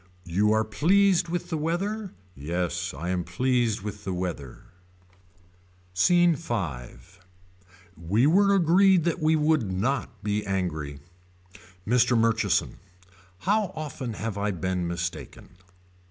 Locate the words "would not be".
9.35-10.43